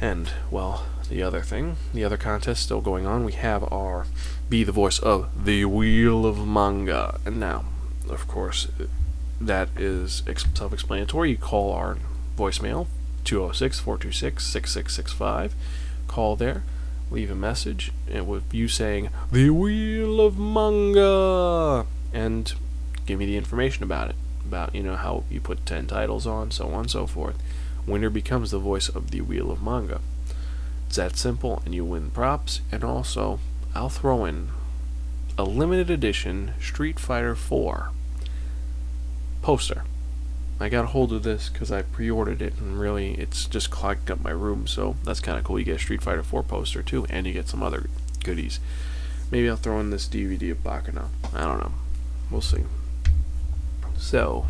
[0.00, 3.24] and well, the other thing, the other contest still going on.
[3.24, 4.06] We have our
[4.48, 7.64] be the voice of the Wheel of Manga, and now,
[8.08, 8.68] of course,
[9.40, 10.22] that is
[10.54, 11.30] self-explanatory.
[11.30, 11.96] You call our
[12.36, 12.86] voicemail
[13.24, 15.52] 206-426-6665.
[16.06, 16.62] Call there,
[17.10, 22.52] leave a message, uh, with you saying the Wheel of Manga, and
[23.06, 26.50] give me the information about it, about you know how you put ten titles on,
[26.50, 27.36] so on and so forth.
[27.86, 30.00] Winner becomes the voice of the Wheel of Manga.
[30.86, 33.40] It's that simple, and you win props, and also
[33.74, 34.48] I'll throw in
[35.36, 37.90] a limited edition Street Fighter 4
[39.40, 39.84] poster.
[40.60, 44.10] I got a hold of this because I pre-ordered it, and really, it's just clogged
[44.10, 44.66] up my room.
[44.66, 45.58] So that's kind of cool.
[45.58, 47.88] You get a Street Fighter 4 poster too, and you get some other
[48.24, 48.58] goodies.
[49.30, 51.08] Maybe I'll throw in this DVD of Baccano.
[51.32, 51.72] I don't know.
[52.30, 52.64] We'll see.
[53.96, 54.46] So,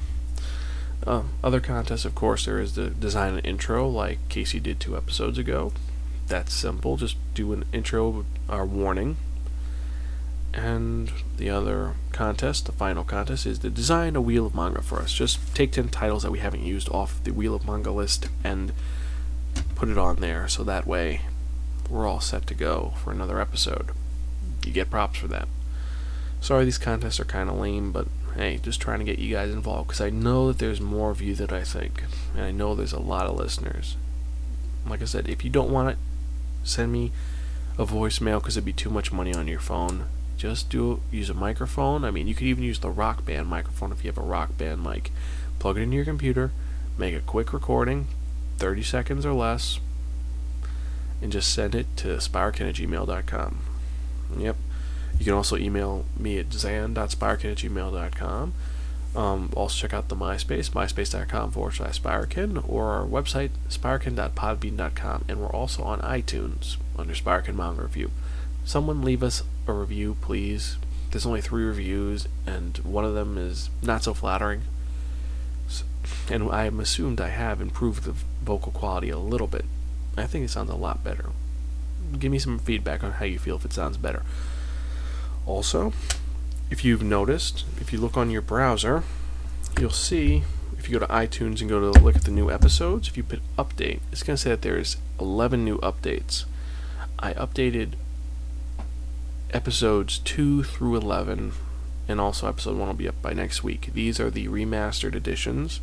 [1.07, 4.97] uh, other contests, of course, there is the design an intro, like Casey did two
[4.97, 5.73] episodes ago.
[6.27, 6.97] That's simple.
[6.97, 9.17] Just do an intro or warning
[10.55, 14.99] and the other contest, the final contest, is to design a wheel of manga for
[14.99, 15.13] us.
[15.13, 18.73] Just take 10 titles that we haven't used off the wheel of manga list and
[19.75, 21.23] put it on there so that way
[21.89, 23.91] we're all set to go for another episode.
[24.65, 25.49] You get props for that.
[26.41, 29.51] Sorry, these contests are kind of lame, but hey, just trying to get you guys
[29.51, 32.75] involved because I know that there's more of you than I think, and I know
[32.75, 33.97] there's a lot of listeners.
[34.87, 35.99] Like I said, if you don't want it,
[36.63, 37.13] send me
[37.77, 40.05] a voicemail because it'd be too much money on your phone
[40.39, 42.05] just do use a microphone.
[42.05, 44.57] I mean, you could even use the rock band microphone if you have a rock
[44.57, 45.11] band mic.
[45.59, 46.53] Plug it into your computer,
[46.97, 48.07] make a quick recording,
[48.59, 49.81] 30 seconds or less,
[51.21, 53.59] and just send it to spirekin at gmail.com.
[54.39, 54.57] Yep.
[55.19, 58.55] You can also email me at zan.spirekin at gmail.com.
[59.17, 65.41] Um, also check out the MySpace, myspace.com forward slash Spirekin, or our website, spirekin.podbean.com, and
[65.41, 68.13] we're also on iTunes under Spirekin Manga Review
[68.69, 70.77] someone leave us a review, please.
[71.11, 74.61] There's only three reviews, and one of them is not so flattering.
[76.31, 79.65] And I'm assumed I have improved the vocal quality a little bit.
[80.19, 81.31] I think it sounds a lot better.
[82.19, 84.23] Give me some feedback on how you feel if it sounds better.
[85.47, 85.95] Also,
[86.71, 89.03] if you've noticed, if you look on your browser,
[89.81, 90.45] you'll see
[90.79, 93.23] if you go to iTunes and go to look at the new episodes, if you
[93.23, 96.45] put update, it's going to say that there's 11 new updates.
[97.19, 97.95] I updated
[99.53, 101.53] episodes 2 through 11,
[102.07, 103.91] and also episode 1 will be up by next week.
[103.93, 105.81] These are the remastered editions.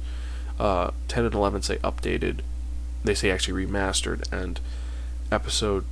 [0.60, 2.40] Uh, 10 and 11 say updated,
[3.04, 4.60] they say actually remastered, and
[5.32, 5.86] episode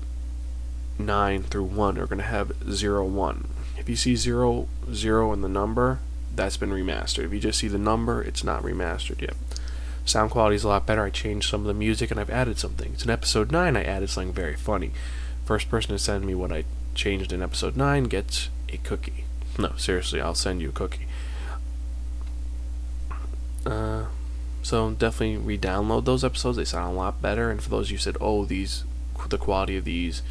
[0.97, 3.47] 9 through 1 are going to have 0 1.
[3.78, 5.99] If you see 0 0 in the number,
[6.36, 7.26] that's been remastered.
[7.26, 9.36] If you just see the number, it's not remastered yet.
[10.05, 11.03] Sound quality is a lot better.
[11.03, 13.03] I changed some of the music and I've added some things.
[13.03, 14.91] In episode 9, I added something very funny.
[15.45, 16.65] First person to send me what I
[16.96, 19.26] changed in episode 9 gets a cookie.
[19.58, 21.08] No, seriously, I'll send you a cookie.
[23.66, 24.06] Uh,
[24.62, 26.58] so definitely re-download those episodes.
[26.58, 27.52] They sound a lot better.
[27.52, 28.84] And for those you said, "Oh, these,
[29.30, 30.22] the quality of these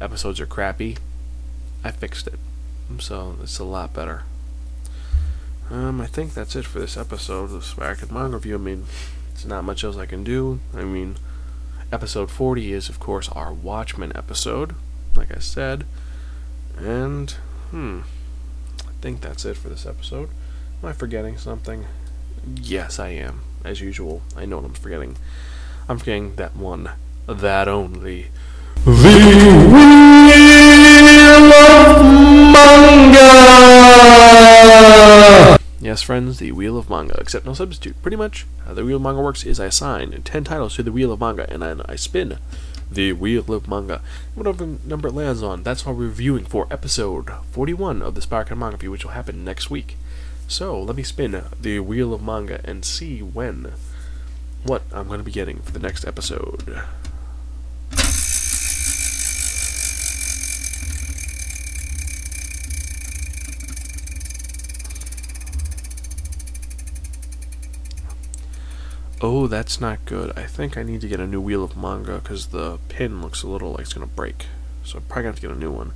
[0.00, 0.98] episodes are crappy,"
[1.82, 2.38] I fixed it,
[2.98, 4.24] so it's a lot better.
[5.70, 8.54] Um, I think that's it for this episode of Spirekin Manga Review.
[8.54, 8.86] I mean,
[9.32, 10.60] it's not much else I can do.
[10.74, 11.16] I mean,
[11.92, 14.74] episode 40 is, of course, our Watchmen episode
[15.18, 15.84] like I said.
[16.78, 17.32] And,
[17.70, 18.00] hmm,
[18.86, 20.30] I think that's it for this episode.
[20.80, 21.86] Am I forgetting something?
[22.54, 23.40] Yes, I am.
[23.64, 25.16] As usual, I know what I'm forgetting.
[25.88, 26.90] I'm forgetting that one,
[27.26, 28.28] that only.
[28.84, 28.90] The
[29.72, 32.04] Wheel of
[32.54, 33.28] Manga!
[35.80, 38.00] Yes, friends, the Wheel of Manga, except no substitute.
[38.02, 40.92] Pretty much, how the Wheel of Manga works is I assign 10 titles to the
[40.92, 42.38] Wheel of Manga, and then I spin
[42.90, 44.00] the Wheel of Manga.
[44.34, 48.58] Whatever number it lands on, that's what we're reviewing for episode 41 of the Spirekin
[48.58, 49.96] Manga Review, which will happen next week.
[50.46, 53.72] So, let me spin the Wheel of Manga and see when,
[54.64, 56.82] what I'm going to be getting for the next episode.
[69.20, 70.32] Oh, that's not good.
[70.38, 73.42] I think I need to get a new wheel of manga because the pin looks
[73.42, 74.46] a little like it's gonna break.
[74.84, 75.92] So I'm probably gonna have to get a new one.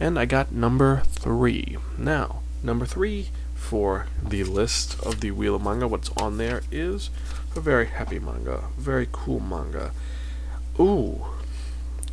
[0.00, 1.76] And I got number three.
[1.98, 7.10] Now, number three for the list of the wheel of manga, what's on there is
[7.54, 9.92] a very happy manga, very cool manga.
[10.80, 11.26] Ooh,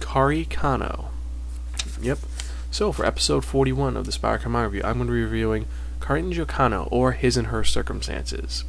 [0.01, 1.09] Kare Kano.
[2.01, 2.19] Yep.
[2.71, 5.65] So for episode 41 of the Spirekin Manga Review, I'm going to be reviewing
[5.99, 8.63] Karinjo Kano, or His and Her Circumstances.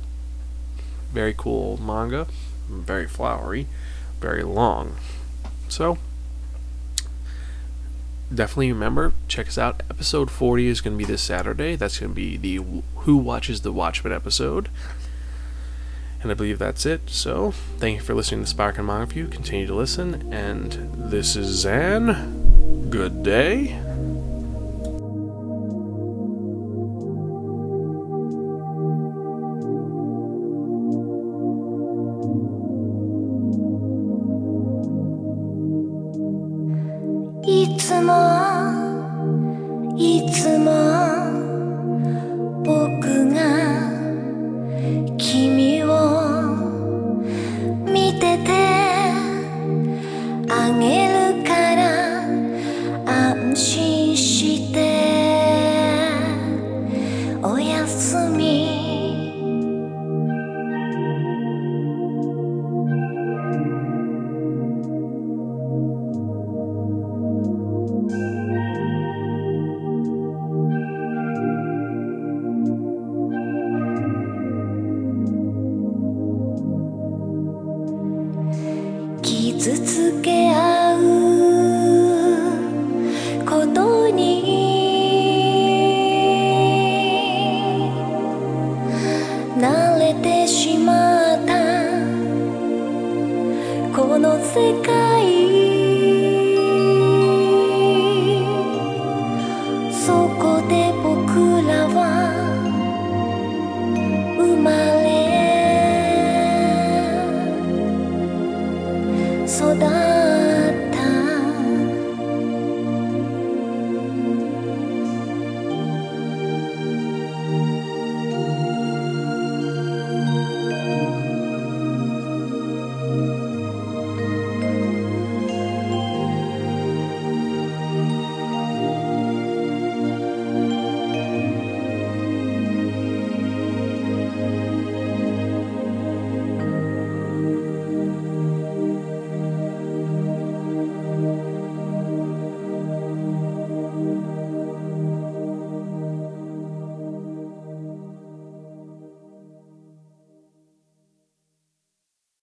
[1.12, 2.26] Very cool manga,
[2.68, 3.66] very flowery,
[4.20, 4.96] very long.
[5.68, 5.98] So,
[8.32, 9.82] definitely remember, check us out.
[9.90, 11.76] Episode 40 is going to be this Saturday.
[11.76, 12.62] That's going to be the
[12.96, 14.68] Who Watches the Watchmen episode.
[16.22, 17.08] And I believe that's it.
[17.08, 19.26] So, thank you for listening to Spirekin Manga Review.
[19.26, 20.32] Continue to listen.
[20.32, 22.88] And this is Zan.
[22.90, 23.89] Good day.
[79.61, 80.70] 傷つけ合う